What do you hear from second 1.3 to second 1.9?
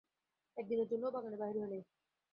বাহির হই নাই।